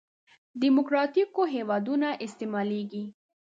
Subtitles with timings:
[0.61, 3.03] دیموکراتیکو هېوادونو استعمالېږي.